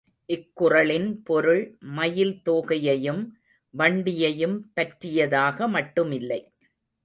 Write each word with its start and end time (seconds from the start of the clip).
இக்குறளின் 0.29 1.21
பொருள் 1.23 1.61
மயில் 1.91 2.41
தோகையையும் 2.45 3.21
வண்டியையும் 3.73 4.57
பற்றியதாக 4.73 5.67
மட்டுமில்லை. 5.69 6.41